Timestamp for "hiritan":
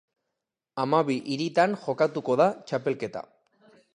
1.35-1.77